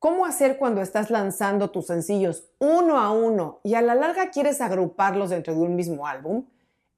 ¿Cómo 0.00 0.26
hacer 0.26 0.58
cuando 0.58 0.80
estás 0.80 1.10
lanzando 1.10 1.72
tus 1.72 1.88
sencillos 1.88 2.44
uno 2.60 3.00
a 3.00 3.10
uno 3.10 3.58
y 3.64 3.74
a 3.74 3.82
la 3.82 3.96
larga 3.96 4.30
quieres 4.30 4.60
agruparlos 4.60 5.30
dentro 5.30 5.54
de 5.54 5.60
un 5.60 5.74
mismo 5.74 6.06
álbum? 6.06 6.44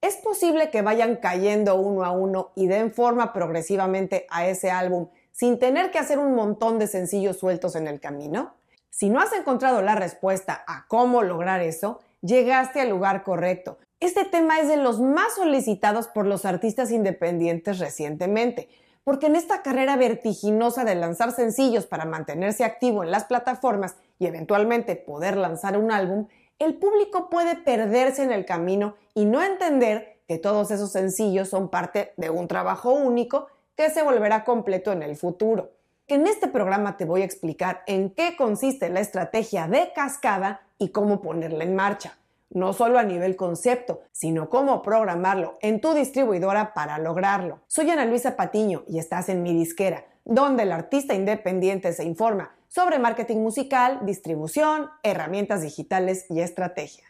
¿Es 0.03 0.17
posible 0.17 0.69
que 0.69 0.83
vayan 0.83 1.17
cayendo 1.17 1.77
uno 1.77 2.05
a 2.05 2.11
uno 2.11 2.51
y 2.55 2.67
den 2.67 2.93
forma 2.93 3.33
progresivamente 3.33 4.27
a 4.29 4.47
ese 4.47 4.71
álbum 4.71 5.09
sin 5.33 5.59
tener 5.59 5.91
que 5.91 5.99
hacer 5.99 6.19
un 6.19 6.35
montón 6.35 6.79
de 6.79 6.89
sencillos 6.89 7.39
sueltos 7.39 7.75
en 7.75 7.87
el 7.87 8.01
camino? 8.01 8.53
Si 8.91 9.09
no 9.09 9.21
has 9.21 9.33
encontrado 9.33 9.81
la 9.81 9.95
respuesta 9.95 10.63
a 10.67 10.85
cómo 10.87 11.23
lograr 11.23 11.63
eso, 11.63 12.01
llegaste 12.21 12.83
al 12.83 12.91
lugar 12.91 13.23
correcto. 13.23 13.79
Este 13.99 14.27
tema 14.27 14.61
es 14.61 14.69
de 14.69 14.77
los 14.77 15.01
más 15.01 15.37
solicitados 15.37 16.09
por 16.09 16.27
los 16.27 16.45
artistas 16.45 16.91
independientes 16.91 17.79
recientemente 17.79 18.69
porque 19.05 19.27
en 19.27 19.37
esta 19.37 19.63
carrera 19.63 19.97
vertiginosa 19.97 20.85
de 20.85 20.95
lanzar 20.95 21.33
sencillos 21.33 21.87
para 21.87 22.05
mantenerse 22.05 22.65
activo 22.65 23.03
en 23.03 23.11
las 23.11 23.25
plataformas 23.25 23.97
y 24.19 24.27
eventualmente 24.27 24.97
poder 24.97 25.37
lanzar 25.37 25.77
un 25.77 25.91
álbum, 25.91 26.29
el 26.59 26.75
público 26.75 27.31
puede 27.31 27.57
perderse 27.57 28.23
en 28.23 28.33
el 28.33 28.45
camino 28.45 28.97
y 29.15 29.25
no 29.25 29.43
entender 29.43 30.21
que 30.29 30.39
todos 30.39 30.71
esos 30.71 30.93
sencillos 30.93 31.49
son 31.49 31.71
parte 31.71 32.13
de 32.17 32.31
un 32.31 32.47
trabajo 32.47 32.93
único 32.93 33.49
que 33.75 33.91
se 33.91 34.03
volverá 34.03 34.45
completo 34.45 34.93
en 34.93 35.03
el 35.03 35.17
futuro. 35.17 35.73
En 36.07 36.27
este 36.27 36.49
programa 36.49 36.97
te 36.97 37.05
voy 37.05 37.23
a 37.23 37.25
explicar 37.25 37.83
en 37.87 38.11
qué 38.11 38.37
consiste 38.37 38.91
la 38.91 39.01
estrategia 39.01 39.69
de 39.69 39.93
cascada 39.95 40.61
y 40.77 40.91
cómo 40.91 41.23
ponerla 41.23 41.65
en 41.65 41.75
marcha 41.75 42.20
no 42.51 42.73
solo 42.73 42.99
a 42.99 43.05
nivel 43.05 43.37
concepto, 43.37 44.03
sino 44.13 44.51
cómo 44.51 44.83
programarlo 44.83 45.57
en 45.63 45.81
tu 45.81 45.95
distribuidora 45.95 46.75
para 46.75 46.99
lograrlo. 46.99 47.61
Soy 47.69 47.91
Ana 47.91 48.05
Luisa 48.05 48.37
Patiño 48.37 48.85
y 48.89 48.99
estás 48.99 49.29
en 49.29 49.43
mi 49.43 49.55
disquera, 49.55 50.05
donde 50.25 50.65
el 50.65 50.73
artista 50.73 51.15
independiente 51.15 51.93
se 51.93 52.05
informa 52.05 52.55
sobre 52.69 52.99
marketing 52.99 53.39
musical, 53.39 54.01
distribución, 54.03 54.91
herramientas 55.03 55.63
digitales 55.63 56.27
y 56.29 56.41
estrategia. 56.41 57.05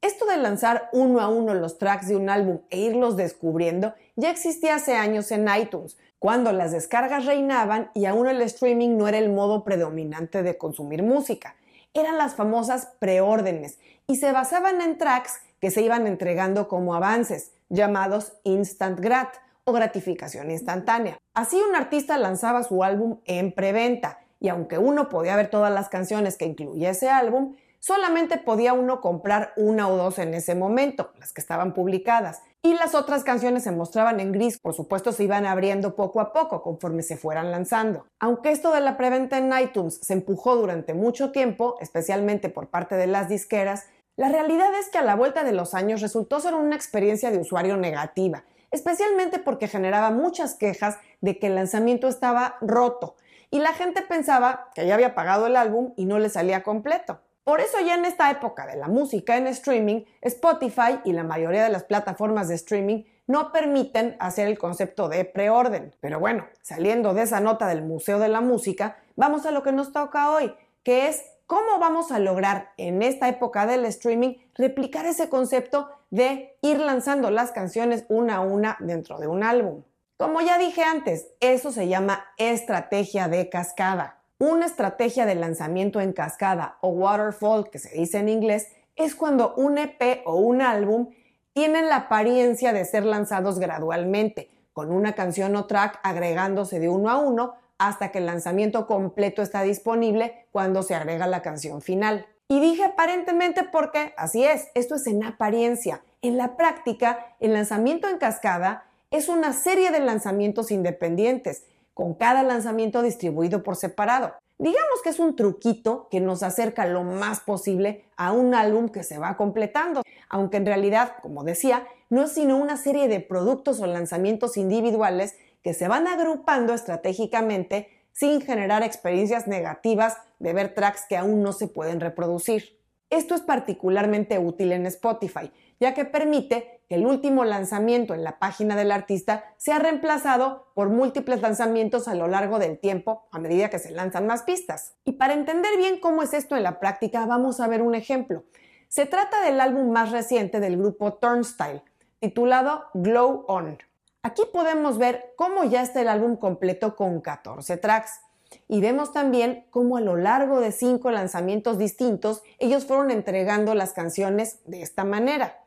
Esto 0.00 0.26
de 0.26 0.36
lanzar 0.36 0.88
uno 0.92 1.20
a 1.20 1.28
uno 1.28 1.54
los 1.54 1.78
tracks 1.78 2.06
de 2.06 2.16
un 2.16 2.30
álbum 2.30 2.60
e 2.70 2.78
irlos 2.78 3.16
descubriendo 3.16 3.94
ya 4.14 4.30
existía 4.30 4.76
hace 4.76 4.94
años 4.94 5.32
en 5.32 5.48
iTunes, 5.48 5.96
cuando 6.18 6.52
las 6.52 6.72
descargas 6.72 7.26
reinaban 7.26 7.90
y 7.92 8.06
aún 8.06 8.28
el 8.28 8.40
streaming 8.42 8.96
no 8.96 9.08
era 9.08 9.18
el 9.18 9.32
modo 9.32 9.64
predominante 9.64 10.42
de 10.42 10.56
consumir 10.58 11.02
música 11.02 11.56
eran 11.98 12.18
las 12.18 12.34
famosas 12.34 12.88
preórdenes 12.98 13.78
y 14.06 14.16
se 14.16 14.32
basaban 14.32 14.80
en 14.80 14.98
tracks 14.98 15.40
que 15.60 15.70
se 15.70 15.82
iban 15.82 16.06
entregando 16.06 16.68
como 16.68 16.94
avances, 16.94 17.52
llamados 17.68 18.34
instant 18.44 19.00
grat 19.00 19.34
o 19.64 19.72
gratificación 19.72 20.50
instantánea. 20.50 21.18
Así 21.34 21.56
un 21.56 21.74
artista 21.74 22.18
lanzaba 22.18 22.62
su 22.62 22.84
álbum 22.84 23.20
en 23.24 23.52
preventa 23.52 24.20
y 24.38 24.48
aunque 24.48 24.78
uno 24.78 25.08
podía 25.08 25.36
ver 25.36 25.48
todas 25.48 25.72
las 25.72 25.88
canciones 25.88 26.36
que 26.36 26.44
incluía 26.44 26.90
ese 26.90 27.08
álbum, 27.08 27.56
solamente 27.80 28.38
podía 28.38 28.74
uno 28.74 29.00
comprar 29.00 29.52
una 29.56 29.88
o 29.88 29.96
dos 29.96 30.18
en 30.18 30.34
ese 30.34 30.54
momento, 30.54 31.12
las 31.18 31.32
que 31.32 31.40
estaban 31.40 31.72
publicadas, 31.72 32.42
y 32.66 32.74
las 32.74 32.96
otras 32.96 33.22
canciones 33.22 33.62
se 33.62 33.70
mostraban 33.70 34.18
en 34.18 34.32
gris, 34.32 34.58
por 34.58 34.74
supuesto 34.74 35.12
se 35.12 35.22
iban 35.22 35.46
abriendo 35.46 35.94
poco 35.94 36.20
a 36.20 36.32
poco 36.32 36.62
conforme 36.62 37.04
se 37.04 37.16
fueran 37.16 37.52
lanzando. 37.52 38.08
Aunque 38.18 38.50
esto 38.50 38.72
de 38.72 38.80
la 38.80 38.96
preventa 38.96 39.38
en 39.38 39.56
iTunes 39.56 40.00
se 40.02 40.14
empujó 40.14 40.56
durante 40.56 40.92
mucho 40.92 41.30
tiempo, 41.30 41.76
especialmente 41.80 42.48
por 42.48 42.66
parte 42.66 42.96
de 42.96 43.06
las 43.06 43.28
disqueras, 43.28 43.84
la 44.16 44.30
realidad 44.30 44.74
es 44.80 44.88
que 44.88 44.98
a 44.98 45.04
la 45.04 45.14
vuelta 45.14 45.44
de 45.44 45.52
los 45.52 45.74
años 45.74 46.00
resultó 46.00 46.40
ser 46.40 46.54
una 46.54 46.74
experiencia 46.74 47.30
de 47.30 47.38
usuario 47.38 47.76
negativa, 47.76 48.42
especialmente 48.72 49.38
porque 49.38 49.68
generaba 49.68 50.10
muchas 50.10 50.54
quejas 50.54 50.98
de 51.20 51.38
que 51.38 51.46
el 51.46 51.54
lanzamiento 51.54 52.08
estaba 52.08 52.56
roto 52.60 53.14
y 53.52 53.60
la 53.60 53.74
gente 53.74 54.02
pensaba 54.02 54.70
que 54.74 54.84
ya 54.88 54.94
había 54.94 55.14
pagado 55.14 55.46
el 55.46 55.54
álbum 55.54 55.92
y 55.96 56.04
no 56.04 56.18
le 56.18 56.30
salía 56.30 56.64
completo. 56.64 57.20
Por 57.46 57.60
eso 57.60 57.78
ya 57.78 57.94
en 57.94 58.04
esta 58.04 58.28
época 58.28 58.66
de 58.66 58.74
la 58.74 58.88
música 58.88 59.36
en 59.36 59.46
streaming, 59.46 60.02
Spotify 60.20 60.98
y 61.04 61.12
la 61.12 61.22
mayoría 61.22 61.62
de 61.62 61.70
las 61.70 61.84
plataformas 61.84 62.48
de 62.48 62.56
streaming 62.56 63.04
no 63.28 63.52
permiten 63.52 64.16
hacer 64.18 64.48
el 64.48 64.58
concepto 64.58 65.08
de 65.08 65.24
preorden. 65.24 65.94
Pero 66.00 66.18
bueno, 66.18 66.48
saliendo 66.60 67.14
de 67.14 67.22
esa 67.22 67.38
nota 67.38 67.68
del 67.68 67.82
Museo 67.82 68.18
de 68.18 68.28
la 68.28 68.40
Música, 68.40 68.96
vamos 69.14 69.46
a 69.46 69.52
lo 69.52 69.62
que 69.62 69.70
nos 69.70 69.92
toca 69.92 70.32
hoy, 70.32 70.52
que 70.82 71.06
es 71.06 71.22
cómo 71.46 71.78
vamos 71.78 72.10
a 72.10 72.18
lograr 72.18 72.72
en 72.78 73.00
esta 73.00 73.28
época 73.28 73.64
del 73.64 73.84
streaming 73.84 74.38
replicar 74.56 75.06
ese 75.06 75.28
concepto 75.28 75.88
de 76.10 76.58
ir 76.62 76.80
lanzando 76.80 77.30
las 77.30 77.52
canciones 77.52 78.06
una 78.08 78.38
a 78.38 78.40
una 78.40 78.76
dentro 78.80 79.20
de 79.20 79.28
un 79.28 79.44
álbum. 79.44 79.84
Como 80.16 80.40
ya 80.40 80.58
dije 80.58 80.82
antes, 80.82 81.28
eso 81.38 81.70
se 81.70 81.86
llama 81.86 82.26
estrategia 82.38 83.28
de 83.28 83.48
cascada. 83.48 84.24
Una 84.38 84.66
estrategia 84.66 85.24
de 85.24 85.34
lanzamiento 85.34 85.98
en 85.98 86.12
cascada 86.12 86.76
o 86.82 86.88
waterfall, 86.88 87.70
que 87.70 87.78
se 87.78 87.96
dice 87.96 88.18
en 88.18 88.28
inglés, 88.28 88.68
es 88.94 89.14
cuando 89.14 89.54
un 89.54 89.78
EP 89.78 90.20
o 90.26 90.36
un 90.36 90.60
álbum 90.60 91.08
tienen 91.54 91.88
la 91.88 91.96
apariencia 91.96 92.74
de 92.74 92.84
ser 92.84 93.06
lanzados 93.06 93.58
gradualmente, 93.58 94.50
con 94.74 94.92
una 94.92 95.14
canción 95.14 95.56
o 95.56 95.64
track 95.64 96.00
agregándose 96.02 96.80
de 96.80 96.90
uno 96.90 97.08
a 97.08 97.16
uno 97.16 97.54
hasta 97.78 98.12
que 98.12 98.18
el 98.18 98.26
lanzamiento 98.26 98.86
completo 98.86 99.40
está 99.40 99.62
disponible 99.62 100.46
cuando 100.52 100.82
se 100.82 100.94
agrega 100.94 101.26
la 101.26 101.40
canción 101.40 101.80
final. 101.80 102.26
Y 102.46 102.60
dije 102.60 102.84
aparentemente 102.84 103.64
porque 103.64 104.12
así 104.18 104.44
es, 104.44 104.68
esto 104.74 104.96
es 104.96 105.06
en 105.06 105.24
apariencia. 105.24 106.02
En 106.20 106.36
la 106.36 106.58
práctica, 106.58 107.34
el 107.40 107.54
lanzamiento 107.54 108.06
en 108.06 108.18
cascada 108.18 108.84
es 109.10 109.30
una 109.30 109.54
serie 109.54 109.90
de 109.90 110.00
lanzamientos 110.00 110.70
independientes 110.70 111.64
con 111.96 112.12
cada 112.12 112.42
lanzamiento 112.42 113.00
distribuido 113.00 113.62
por 113.62 113.74
separado. 113.74 114.34
Digamos 114.58 115.00
que 115.02 115.08
es 115.08 115.18
un 115.18 115.34
truquito 115.34 116.08
que 116.10 116.20
nos 116.20 116.42
acerca 116.42 116.84
lo 116.84 117.04
más 117.04 117.40
posible 117.40 118.04
a 118.18 118.32
un 118.32 118.54
álbum 118.54 118.90
que 118.90 119.02
se 119.02 119.16
va 119.16 119.38
completando, 119.38 120.02
aunque 120.28 120.58
en 120.58 120.66
realidad, 120.66 121.14
como 121.22 121.42
decía, 121.42 121.86
no 122.10 122.24
es 122.24 122.32
sino 122.32 122.58
una 122.58 122.76
serie 122.76 123.08
de 123.08 123.20
productos 123.20 123.80
o 123.80 123.86
lanzamientos 123.86 124.58
individuales 124.58 125.36
que 125.62 125.72
se 125.72 125.88
van 125.88 126.06
agrupando 126.06 126.74
estratégicamente 126.74 127.88
sin 128.12 128.42
generar 128.42 128.82
experiencias 128.82 129.46
negativas 129.46 130.18
de 130.38 130.52
ver 130.52 130.74
tracks 130.74 131.06
que 131.08 131.16
aún 131.16 131.42
no 131.42 131.54
se 131.54 131.66
pueden 131.66 132.00
reproducir. 132.00 132.78
Esto 133.08 133.34
es 133.34 133.40
particularmente 133.40 134.38
útil 134.38 134.72
en 134.72 134.84
Spotify, 134.84 135.50
ya 135.80 135.94
que 135.94 136.04
permite 136.04 136.75
que 136.88 136.94
el 136.94 137.06
último 137.06 137.44
lanzamiento 137.44 138.14
en 138.14 138.22
la 138.22 138.38
página 138.38 138.76
del 138.76 138.92
artista 138.92 139.44
sea 139.56 139.78
reemplazado 139.78 140.68
por 140.74 140.88
múltiples 140.88 141.42
lanzamientos 141.42 142.08
a 142.08 142.14
lo 142.14 142.28
largo 142.28 142.58
del 142.58 142.78
tiempo 142.78 143.26
a 143.32 143.38
medida 143.38 143.70
que 143.70 143.78
se 143.78 143.90
lanzan 143.90 144.26
más 144.26 144.42
pistas. 144.42 144.94
Y 145.04 145.12
para 145.12 145.34
entender 145.34 145.76
bien 145.76 145.98
cómo 145.98 146.22
es 146.22 146.32
esto 146.32 146.56
en 146.56 146.62
la 146.62 146.78
práctica, 146.78 147.26
vamos 147.26 147.60
a 147.60 147.68
ver 147.68 147.82
un 147.82 147.94
ejemplo. 147.94 148.44
Se 148.88 149.06
trata 149.06 149.42
del 149.42 149.60
álbum 149.60 149.90
más 149.90 150.12
reciente 150.12 150.60
del 150.60 150.76
grupo 150.76 151.14
Turnstile, 151.14 151.82
titulado 152.20 152.84
Glow 152.94 153.44
On. 153.48 153.78
Aquí 154.22 154.42
podemos 154.52 154.98
ver 154.98 155.34
cómo 155.36 155.64
ya 155.64 155.82
está 155.82 156.00
el 156.00 156.08
álbum 156.08 156.36
completo 156.36 156.96
con 156.96 157.20
14 157.20 157.76
tracks. 157.76 158.20
Y 158.68 158.80
vemos 158.80 159.12
también 159.12 159.66
cómo 159.70 159.96
a 159.96 160.00
lo 160.00 160.16
largo 160.16 160.60
de 160.60 160.72
cinco 160.72 161.10
lanzamientos 161.10 161.78
distintos 161.78 162.42
ellos 162.58 162.86
fueron 162.86 163.10
entregando 163.10 163.74
las 163.74 163.92
canciones 163.92 164.60
de 164.64 164.82
esta 164.82 165.04
manera. 165.04 165.65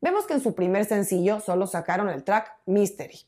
Vemos 0.00 0.26
que 0.26 0.34
en 0.34 0.40
su 0.40 0.54
primer 0.54 0.84
sencillo 0.84 1.40
solo 1.40 1.66
sacaron 1.66 2.08
el 2.08 2.22
track 2.22 2.56
Mystery. 2.66 3.20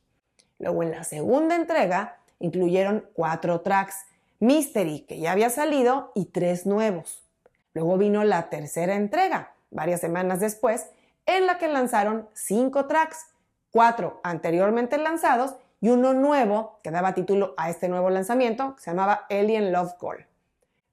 Luego 0.58 0.82
en 0.82 0.92
la 0.92 1.04
segunda 1.04 1.56
entrega 1.56 2.18
incluyeron 2.38 3.08
cuatro 3.12 3.60
tracks, 3.60 3.96
Mystery, 4.38 5.00
que 5.00 5.18
ya 5.18 5.32
había 5.32 5.50
salido, 5.50 6.12
y 6.14 6.26
tres 6.26 6.64
nuevos. 6.64 7.22
Luego 7.74 7.98
vino 7.98 8.24
la 8.24 8.48
tercera 8.48 8.94
entrega, 8.94 9.52
varias 9.70 10.00
semanas 10.00 10.40
después, 10.40 10.86
en 11.26 11.46
la 11.46 11.58
que 11.58 11.68
lanzaron 11.68 12.28
cinco 12.32 12.86
tracks, 12.86 13.26
cuatro 13.70 14.20
anteriormente 14.22 14.96
lanzados 14.98 15.54
y 15.80 15.90
uno 15.90 16.12
nuevo 16.14 16.78
que 16.82 16.90
daba 16.90 17.14
título 17.14 17.54
a 17.56 17.70
este 17.70 17.88
nuevo 17.88 18.10
lanzamiento, 18.10 18.76
que 18.76 18.82
se 18.82 18.90
llamaba 18.90 19.26
Alien 19.28 19.72
Love 19.72 19.94
Call. 20.00 20.26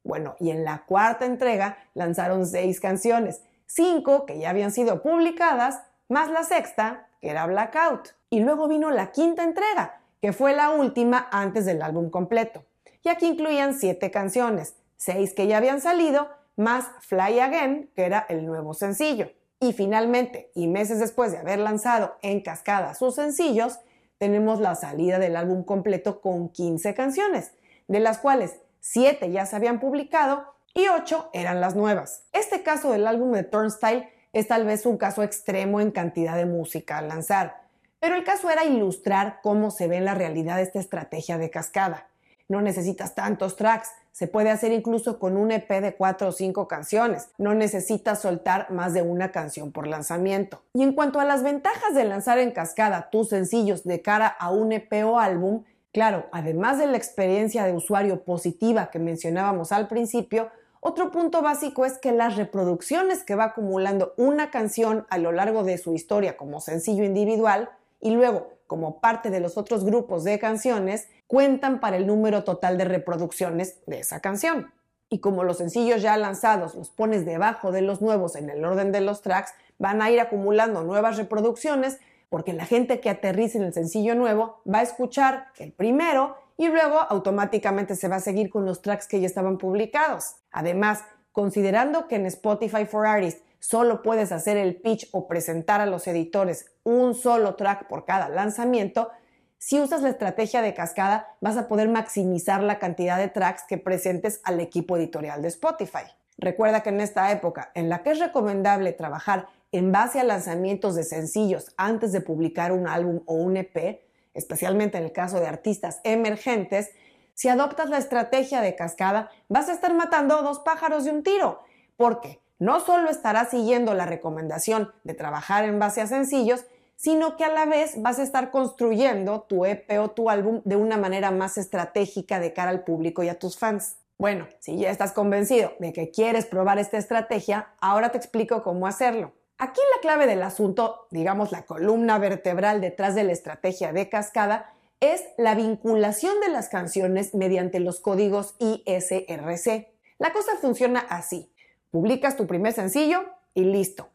Bueno, 0.03 0.35
y 0.39 0.51
en 0.51 0.63
la 0.63 0.83
cuarta 0.85 1.25
entrega 1.25 1.77
lanzaron 1.93 2.45
seis 2.45 2.79
canciones, 2.79 3.41
cinco 3.67 4.25
que 4.25 4.39
ya 4.39 4.49
habían 4.49 4.71
sido 4.71 5.03
publicadas, 5.03 5.81
más 6.09 6.31
la 6.31 6.43
sexta, 6.43 7.07
que 7.21 7.29
era 7.29 7.45
Blackout. 7.45 8.09
Y 8.29 8.39
luego 8.39 8.67
vino 8.67 8.89
la 8.89 9.11
quinta 9.11 9.43
entrega, 9.43 10.01
que 10.21 10.33
fue 10.33 10.55
la 10.55 10.71
última 10.71 11.27
antes 11.31 11.65
del 11.65 11.81
álbum 11.81 12.09
completo. 12.09 12.63
Y 13.03 13.09
aquí 13.09 13.27
incluían 13.27 13.73
siete 13.73 14.11
canciones, 14.11 14.75
seis 14.95 15.33
que 15.33 15.47
ya 15.47 15.57
habían 15.57 15.79
salido, 15.79 16.29
más 16.55 16.85
Fly 17.01 17.39
Again, 17.39 17.91
que 17.95 18.05
era 18.05 18.25
el 18.29 18.45
nuevo 18.45 18.73
sencillo. 18.73 19.31
Y 19.59 19.73
finalmente, 19.73 20.51
y 20.55 20.67
meses 20.67 20.99
después 20.99 21.31
de 21.31 21.37
haber 21.37 21.59
lanzado 21.59 22.15
en 22.21 22.41
cascada 22.41 22.95
sus 22.95 23.15
sencillos, 23.15 23.79
tenemos 24.17 24.59
la 24.59 24.75
salida 24.75 25.19
del 25.19 25.35
álbum 25.35 25.63
completo 25.63 26.21
con 26.21 26.49
15 26.49 26.93
canciones, 26.93 27.51
de 27.87 27.99
las 27.99 28.17
cuales 28.17 28.57
7 28.81 29.31
ya 29.31 29.45
se 29.45 29.55
habían 29.55 29.79
publicado 29.79 30.56
y 30.77 30.87
8 30.89 31.31
eran 31.33 31.59
las 31.59 31.75
nuevas. 31.75 32.23
Este 32.33 32.61
caso 32.61 32.91
del 32.91 33.07
álbum 33.07 33.31
de 33.31 33.43
Turnstile 33.43 34.09
es 34.31 34.47
tal 34.47 34.63
vez 34.63 34.85
un 34.85 34.97
caso 34.97 35.23
extremo 35.23 35.81
en 35.81 35.89
cantidad 35.89 36.35
de 36.35 36.45
música 36.45 36.99
al 36.99 37.07
lanzar, 37.07 37.63
pero 37.99 38.13
el 38.15 38.23
caso 38.23 38.51
era 38.51 38.63
ilustrar 38.63 39.39
cómo 39.41 39.71
se 39.71 39.87
ve 39.87 39.97
en 39.97 40.05
la 40.05 40.13
realidad 40.13 40.61
esta 40.61 40.79
estrategia 40.79 41.39
de 41.39 41.49
cascada. 41.49 42.07
No 42.47 42.61
necesitas 42.61 43.15
tantos 43.15 43.55
tracks. 43.55 43.89
Se 44.11 44.27
puede 44.27 44.51
hacer 44.51 44.71
incluso 44.71 45.17
con 45.17 45.35
un 45.35 45.51
EP 45.51 45.67
de 45.81 45.95
cuatro 45.95 46.27
o 46.27 46.31
cinco 46.31 46.67
canciones. 46.67 47.29
No 47.39 47.55
necesitas 47.55 48.21
soltar 48.21 48.69
más 48.69 48.93
de 48.93 49.01
una 49.01 49.31
canción 49.31 49.71
por 49.71 49.87
lanzamiento. 49.87 50.61
Y 50.73 50.83
en 50.83 50.93
cuanto 50.93 51.19
a 51.19 51.25
las 51.25 51.41
ventajas 51.41 51.95
de 51.95 52.05
lanzar 52.05 52.37
en 52.37 52.51
cascada 52.51 53.09
tus 53.09 53.29
sencillos 53.29 53.83
de 53.83 54.03
cara 54.03 54.27
a 54.27 54.51
un 54.51 54.71
EP 54.71 54.93
o 55.05 55.19
álbum, 55.19 55.63
claro, 55.91 56.27
además 56.31 56.77
de 56.77 56.85
la 56.85 56.97
experiencia 56.97 57.65
de 57.65 57.73
usuario 57.73 58.23
positiva 58.23 58.91
que 58.91 58.99
mencionábamos 58.99 59.71
al 59.71 59.87
principio, 59.87 60.51
otro 60.87 61.11
punto 61.11 61.41
básico 61.41 61.85
es 61.85 61.97
que 61.97 62.13
las 62.13 62.37
reproducciones 62.37 63.23
que 63.23 63.35
va 63.35 63.45
acumulando 63.45 64.13
una 64.15 64.49
canción 64.51 65.05
a 65.09 65.17
lo 65.17 65.33
largo 65.33 65.63
de 65.63 65.77
su 65.77 65.93
historia 65.93 66.37
como 66.37 66.61
sencillo 66.61 67.03
individual 67.03 67.69
y 67.99 68.11
luego 68.11 68.53
como 68.67 69.01
parte 69.01 69.29
de 69.29 69.41
los 69.41 69.57
otros 69.57 69.83
grupos 69.83 70.23
de 70.23 70.39
canciones 70.39 71.09
cuentan 71.27 71.81
para 71.81 71.97
el 71.97 72.07
número 72.07 72.45
total 72.45 72.77
de 72.77 72.85
reproducciones 72.85 73.81
de 73.85 73.99
esa 73.99 74.21
canción. 74.21 74.71
Y 75.09 75.19
como 75.19 75.43
los 75.43 75.57
sencillos 75.57 76.01
ya 76.01 76.15
lanzados 76.15 76.73
los 76.75 76.89
pones 76.89 77.25
debajo 77.25 77.73
de 77.73 77.81
los 77.81 78.01
nuevos 78.01 78.37
en 78.37 78.49
el 78.49 78.63
orden 78.63 78.93
de 78.93 79.01
los 79.01 79.21
tracks, 79.21 79.53
van 79.77 80.01
a 80.01 80.09
ir 80.09 80.21
acumulando 80.21 80.83
nuevas 80.83 81.17
reproducciones 81.17 81.99
porque 82.29 82.53
la 82.53 82.65
gente 82.65 83.01
que 83.01 83.09
aterrice 83.09 83.57
en 83.57 83.65
el 83.65 83.73
sencillo 83.73 84.15
nuevo 84.15 84.61
va 84.71 84.79
a 84.79 84.83
escuchar 84.83 85.47
el 85.57 85.73
primero 85.73 86.37
y 86.57 86.67
luego 86.67 86.99
automáticamente 86.99 87.95
se 87.95 88.07
va 88.07 88.17
a 88.17 88.21
seguir 88.21 88.49
con 88.49 88.65
los 88.65 88.81
tracks 88.81 89.07
que 89.07 89.19
ya 89.21 89.27
estaban 89.27 89.57
publicados. 89.57 90.35
Además, 90.51 91.03
considerando 91.31 92.07
que 92.07 92.15
en 92.15 92.25
Spotify 92.25 92.85
for 92.85 93.05
Artists 93.05 93.43
solo 93.59 94.01
puedes 94.01 94.31
hacer 94.31 94.57
el 94.57 94.81
pitch 94.81 95.07
o 95.11 95.27
presentar 95.27 95.81
a 95.81 95.85
los 95.85 96.07
editores 96.07 96.65
un 96.83 97.13
solo 97.13 97.55
track 97.55 97.87
por 97.87 98.05
cada 98.05 98.27
lanzamiento, 98.27 99.11
si 99.59 99.79
usas 99.79 100.01
la 100.01 100.09
estrategia 100.09 100.61
de 100.61 100.73
cascada 100.73 101.35
vas 101.41 101.57
a 101.57 101.67
poder 101.67 101.89
maximizar 101.89 102.61
la 102.61 102.79
cantidad 102.79 103.17
de 103.17 103.27
tracks 103.27 103.63
que 103.67 103.77
presentes 103.77 104.39
al 104.43 104.59
equipo 104.59 104.97
editorial 104.97 105.41
de 105.41 105.47
Spotify. 105.47 106.05
Recuerda 106.37 106.83
que 106.83 106.89
en 106.89 107.01
esta 107.01 107.31
época 107.31 107.71
en 107.73 107.89
la 107.89 108.03
que 108.03 108.11
es 108.11 108.19
recomendable 108.19 108.93
trabajar 108.93 109.47
en 109.71 109.91
base 109.91 110.19
a 110.19 110.23
lanzamientos 110.23 110.95
de 110.95 111.03
sencillos 111.03 111.73
antes 111.77 112.11
de 112.11 112.21
publicar 112.21 112.71
un 112.71 112.87
álbum 112.87 113.21
o 113.25 113.33
un 113.33 113.57
EP, 113.57 114.06
especialmente 114.37 114.97
en 114.97 115.03
el 115.03 115.11
caso 115.11 115.39
de 115.39 115.47
artistas 115.47 115.99
emergentes, 116.03 116.91
si 117.33 117.49
adoptas 117.49 117.89
la 117.89 117.97
estrategia 117.97 118.61
de 118.61 118.75
cascada, 118.75 119.29
vas 119.49 119.69
a 119.69 119.73
estar 119.73 119.93
matando 119.93 120.41
dos 120.41 120.59
pájaros 120.59 121.03
de 121.03 121.11
un 121.11 121.23
tiro, 121.23 121.61
porque 121.97 122.39
no 122.59 122.79
solo 122.79 123.09
estarás 123.09 123.49
siguiendo 123.49 123.93
la 123.93 124.05
recomendación 124.05 124.91
de 125.03 125.13
trabajar 125.13 125.65
en 125.65 125.77
base 125.77 126.01
a 126.01 126.07
sencillos, 126.07 126.65
sino 126.95 127.37
que 127.37 127.45
a 127.45 127.49
la 127.49 127.65
vez 127.65 128.01
vas 128.01 128.17
a 128.17 128.23
estar 128.23 128.49
construyendo 128.49 129.41
tu 129.41 129.65
EP 129.65 129.99
o 129.99 130.09
tu 130.09 130.29
álbum 130.29 130.61
de 130.65 130.75
una 130.75 130.97
manera 130.97 131.29
más 131.29 131.57
estratégica 131.57 132.39
de 132.39 132.53
cara 132.53 132.71
al 132.71 132.83
público 132.83 133.21
y 133.21 133.29
a 133.29 133.37
tus 133.37 133.57
fans. 133.57 133.97
Bueno, 134.17 134.47
si 134.59 134.77
ya 134.77 134.89
estás 134.89 135.11
convencido 135.11 135.73
de 135.79 135.93
que 135.93 136.09
quieres 136.09 136.47
probar 136.47 136.79
esta 136.79 136.97
estrategia, 136.97 137.67
ahora 137.79 138.09
te 138.09 138.17
explico 138.17 138.63
cómo 138.63 138.87
hacerlo. 138.87 139.31
Aquí 139.59 139.81
la 139.95 140.01
clave 140.01 140.27
del 140.27 140.43
asunto, 140.43 141.07
digamos 141.09 141.51
la 141.51 141.65
columna 141.65 142.19
vertebral 142.19 142.79
detrás 142.79 143.15
de 143.15 143.23
la 143.23 143.31
estrategia 143.31 143.91
de 143.91 144.07
cascada, 144.07 144.71
es 144.99 145.23
la 145.37 145.55
vinculación 145.55 146.39
de 146.41 146.49
las 146.49 146.69
canciones 146.69 147.33
mediante 147.33 147.79
los 147.79 147.99
códigos 147.99 148.55
ISRC. 148.59 149.87
La 150.19 150.31
cosa 150.31 150.57
funciona 150.61 150.99
así. 150.99 151.51
Publicas 151.89 152.37
tu 152.37 152.45
primer 152.45 152.73
sencillo 152.73 153.23
y 153.55 153.63
listo. 153.63 154.09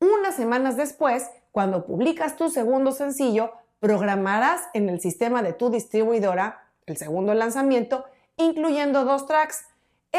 Unas 0.00 0.36
semanas 0.36 0.78
después, 0.78 1.30
cuando 1.52 1.84
publicas 1.84 2.36
tu 2.36 2.48
segundo 2.48 2.92
sencillo, 2.92 3.52
programarás 3.80 4.68
en 4.72 4.88
el 4.88 5.00
sistema 5.00 5.42
de 5.42 5.52
tu 5.52 5.70
distribuidora 5.70 6.70
el 6.86 6.96
segundo 6.96 7.34
lanzamiento, 7.34 8.06
incluyendo 8.38 9.04
dos 9.04 9.26
tracks 9.26 9.66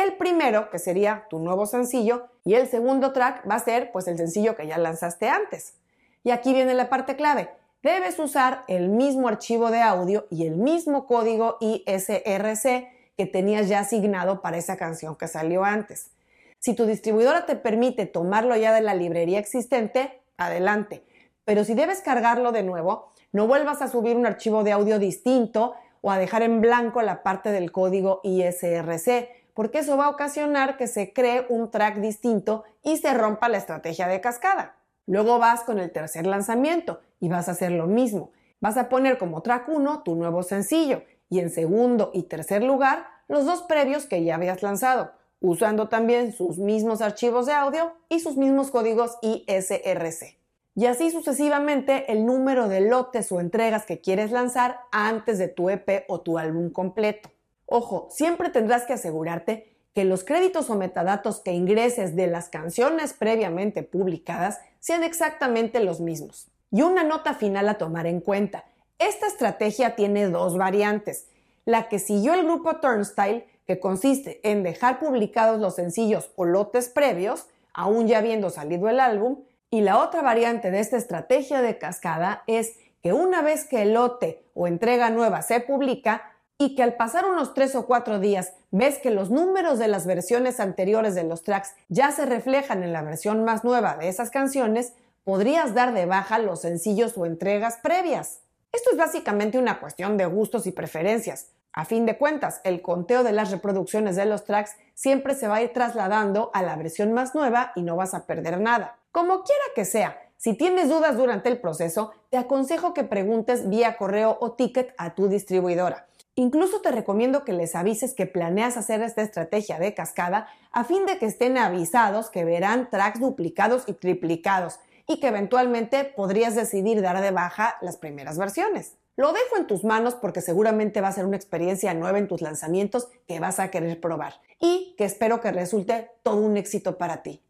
el 0.03 0.15
primero, 0.15 0.69
que 0.69 0.79
sería 0.79 1.27
tu 1.29 1.39
nuevo 1.39 1.65
sencillo, 1.65 2.27
y 2.43 2.55
el 2.55 2.67
segundo 2.67 3.13
track 3.13 3.49
va 3.49 3.55
a 3.55 3.59
ser 3.59 3.91
pues 3.91 4.07
el 4.07 4.17
sencillo 4.17 4.55
que 4.55 4.67
ya 4.67 4.77
lanzaste 4.77 5.29
antes. 5.29 5.75
Y 6.23 6.31
aquí 6.31 6.53
viene 6.53 6.73
la 6.73 6.89
parte 6.89 7.15
clave. 7.15 7.49
Debes 7.81 8.19
usar 8.19 8.65
el 8.67 8.89
mismo 8.89 9.27
archivo 9.27 9.71
de 9.71 9.81
audio 9.81 10.27
y 10.29 10.45
el 10.45 10.57
mismo 10.57 11.05
código 11.05 11.57
ISRC 11.61 12.89
que 13.15 13.25
tenías 13.25 13.69
ya 13.69 13.79
asignado 13.79 14.41
para 14.41 14.57
esa 14.57 14.75
canción 14.75 15.15
que 15.15 15.27
salió 15.27 15.63
antes. 15.63 16.11
Si 16.59 16.73
tu 16.73 16.85
distribuidora 16.85 17.45
te 17.45 17.55
permite 17.55 18.05
tomarlo 18.05 18.55
ya 18.57 18.73
de 18.73 18.81
la 18.81 18.93
librería 18.93 19.39
existente, 19.39 20.21
adelante. 20.37 21.03
Pero 21.45 21.63
si 21.63 21.73
debes 21.73 22.01
cargarlo 22.01 22.51
de 22.51 22.63
nuevo, 22.63 23.11
no 23.31 23.47
vuelvas 23.47 23.81
a 23.81 23.87
subir 23.87 24.17
un 24.17 24.25
archivo 24.25 24.63
de 24.63 24.73
audio 24.73 24.99
distinto 24.99 25.73
o 26.01 26.11
a 26.11 26.17
dejar 26.17 26.43
en 26.43 26.61
blanco 26.61 27.01
la 27.01 27.23
parte 27.23 27.51
del 27.51 27.71
código 27.71 28.21
ISRC, 28.23 29.29
porque 29.59 29.79
eso 29.79 29.97
va 29.97 30.05
a 30.05 30.09
ocasionar 30.09 30.77
que 30.77 30.87
se 30.87 31.11
cree 31.11 31.45
un 31.49 31.69
track 31.69 31.97
distinto 31.97 32.63
y 32.81 32.95
se 32.95 33.13
rompa 33.13 33.49
la 33.49 33.57
estrategia 33.57 34.07
de 34.07 34.21
cascada. 34.21 34.77
Luego 35.05 35.37
vas 35.37 35.63
con 35.63 35.79
el 35.79 35.91
tercer 35.91 36.25
lanzamiento 36.25 37.01
y 37.19 37.27
vas 37.27 37.49
a 37.49 37.51
hacer 37.51 37.73
lo 37.73 37.85
mismo. 37.85 38.31
Vas 38.61 38.77
a 38.77 38.87
poner 38.87 39.17
como 39.17 39.41
track 39.41 39.67
1 39.67 40.03
tu 40.03 40.15
nuevo 40.15 40.43
sencillo 40.43 41.03
y 41.29 41.41
en 41.41 41.49
segundo 41.49 42.09
y 42.13 42.23
tercer 42.23 42.63
lugar 42.63 43.07
los 43.27 43.45
dos 43.45 43.63
previos 43.63 44.05
que 44.05 44.23
ya 44.23 44.35
habías 44.35 44.63
lanzado, 44.63 45.11
usando 45.41 45.89
también 45.89 46.31
sus 46.31 46.57
mismos 46.57 47.01
archivos 47.01 47.45
de 47.45 47.51
audio 47.51 47.91
y 48.07 48.21
sus 48.21 48.37
mismos 48.37 48.71
códigos 48.71 49.17
ISRC. 49.21 50.37
Y 50.73 50.85
así 50.85 51.11
sucesivamente 51.11 52.09
el 52.13 52.25
número 52.25 52.69
de 52.69 52.79
lotes 52.79 53.29
o 53.33 53.41
entregas 53.41 53.85
que 53.85 53.99
quieres 53.99 54.31
lanzar 54.31 54.79
antes 54.93 55.37
de 55.37 55.49
tu 55.49 55.69
EP 55.69 56.05
o 56.07 56.21
tu 56.21 56.37
álbum 56.37 56.69
completo. 56.69 57.29
Ojo, 57.71 58.07
siempre 58.09 58.49
tendrás 58.49 58.85
que 58.85 58.93
asegurarte 58.93 59.75
que 59.93 60.03
los 60.03 60.23
créditos 60.23 60.69
o 60.71 60.75
metadatos 60.75 61.39
que 61.39 61.53
ingreses 61.53 62.15
de 62.15 62.25
las 62.25 62.49
canciones 62.49 63.13
previamente 63.13 63.83
publicadas 63.83 64.59
sean 64.79 65.03
exactamente 65.03 65.79
los 65.79 65.99
mismos. 65.99 66.47
Y 66.71 66.81
una 66.81 67.03
nota 67.03 67.35
final 67.35 67.69
a 67.69 67.77
tomar 67.77 68.07
en 68.07 68.21
cuenta. 68.21 68.65
Esta 68.97 69.27
estrategia 69.27 69.95
tiene 69.95 70.27
dos 70.27 70.57
variantes. 70.57 71.27
La 71.65 71.89
que 71.89 71.99
siguió 71.99 72.33
el 72.33 72.43
grupo 72.43 72.77
Turnstile, 72.77 73.47
que 73.67 73.79
consiste 73.79 74.39
en 74.43 74.63
dejar 74.63 74.99
publicados 74.99 75.59
los 75.59 75.75
sencillos 75.75 76.31
o 76.35 76.45
lotes 76.45 76.89
previos, 76.89 77.47
aún 77.71 78.07
ya 78.07 78.17
habiendo 78.17 78.49
salido 78.49 78.89
el 78.89 78.99
álbum, 78.99 79.43
y 79.69 79.81
la 79.81 79.99
otra 79.99 80.23
variante 80.23 80.71
de 80.71 80.79
esta 80.79 80.97
estrategia 80.97 81.61
de 81.61 81.77
cascada 81.77 82.43
es 82.47 82.77
que 83.03 83.13
una 83.13 83.43
vez 83.43 83.65
que 83.65 83.83
el 83.83 83.93
lote 83.93 84.43
o 84.55 84.65
entrega 84.65 85.11
nueva 85.11 85.43
se 85.43 85.59
publica, 85.59 86.28
y 86.61 86.75
que 86.75 86.83
al 86.83 86.95
pasar 86.95 87.25
unos 87.25 87.53
tres 87.53 87.73
o 87.73 87.85
cuatro 87.85 88.19
días 88.19 88.53
ves 88.69 88.99
que 88.99 89.11
los 89.11 89.31
números 89.31 89.79
de 89.79 89.87
las 89.87 90.05
versiones 90.05 90.59
anteriores 90.59 91.15
de 91.15 91.23
los 91.23 91.43
tracks 91.43 91.73
ya 91.87 92.11
se 92.11 92.25
reflejan 92.25 92.83
en 92.83 92.91
la 92.91 93.01
versión 93.01 93.45
más 93.45 93.63
nueva 93.63 93.95
de 93.95 94.09
esas 94.09 94.29
canciones, 94.29 94.91
podrías 95.23 95.73
dar 95.73 95.93
de 95.93 96.05
baja 96.05 96.37
los 96.37 96.59
sencillos 96.59 97.17
o 97.17 97.25
entregas 97.25 97.77
previas. 97.81 98.41
Esto 98.73 98.91
es 98.91 98.97
básicamente 98.97 99.57
una 99.57 99.79
cuestión 99.79 100.17
de 100.17 100.25
gustos 100.25 100.67
y 100.67 100.71
preferencias. 100.71 101.47
A 101.71 101.85
fin 101.85 102.05
de 102.05 102.17
cuentas, 102.17 102.59
el 102.65 102.81
conteo 102.81 103.23
de 103.23 103.31
las 103.31 103.51
reproducciones 103.51 104.17
de 104.17 104.25
los 104.25 104.43
tracks 104.43 104.75
siempre 104.95 105.35
se 105.35 105.47
va 105.47 105.55
a 105.55 105.61
ir 105.61 105.71
trasladando 105.71 106.51
a 106.53 106.61
la 106.61 106.75
versión 106.75 107.13
más 107.13 107.35
nueva 107.35 107.71
y 107.75 107.83
no 107.83 107.95
vas 107.95 108.13
a 108.13 108.25
perder 108.25 108.59
nada. 108.59 108.97
Como 109.13 109.43
quiera 109.43 109.63
que 109.75 109.85
sea, 109.85 110.21
si 110.35 110.55
tienes 110.55 110.89
dudas 110.89 111.15
durante 111.15 111.47
el 111.47 111.59
proceso, 111.61 112.11
te 112.29 112.37
aconsejo 112.37 112.93
que 112.93 113.05
preguntes 113.05 113.69
vía 113.69 113.95
correo 113.95 114.37
o 114.41 114.51
ticket 114.51 114.93
a 114.97 115.15
tu 115.15 115.29
distribuidora. 115.29 116.09
Incluso 116.39 116.79
te 116.79 116.91
recomiendo 116.91 117.43
que 117.43 117.51
les 117.51 117.75
avises 117.75 118.13
que 118.13 118.25
planeas 118.25 118.77
hacer 118.77 119.01
esta 119.01 119.21
estrategia 119.21 119.77
de 119.77 119.93
cascada 119.93 120.47
a 120.71 120.85
fin 120.85 121.05
de 121.05 121.17
que 121.17 121.25
estén 121.25 121.57
avisados 121.57 122.29
que 122.29 122.45
verán 122.45 122.89
tracks 122.89 123.19
duplicados 123.19 123.83
y 123.87 123.91
triplicados 123.91 124.79
y 125.05 125.19
que 125.19 125.27
eventualmente 125.27 126.05
podrías 126.05 126.55
decidir 126.55 127.01
dar 127.01 127.19
de 127.19 127.31
baja 127.31 127.75
las 127.81 127.97
primeras 127.97 128.37
versiones. 128.37 128.95
Lo 129.17 129.33
dejo 129.33 129.57
en 129.57 129.67
tus 129.67 129.83
manos 129.83 130.15
porque 130.15 130.39
seguramente 130.39 131.01
va 131.01 131.09
a 131.09 131.11
ser 131.11 131.25
una 131.25 131.35
experiencia 131.35 131.93
nueva 131.93 132.19
en 132.19 132.29
tus 132.29 132.39
lanzamientos 132.39 133.09
que 133.27 133.41
vas 133.41 133.59
a 133.59 133.69
querer 133.69 133.99
probar 133.99 134.35
y 134.61 134.95
que 134.97 135.03
espero 135.03 135.41
que 135.41 135.51
resulte 135.51 136.09
todo 136.23 136.37
un 136.37 136.55
éxito 136.55 136.97
para 136.97 137.21
ti. 137.21 137.43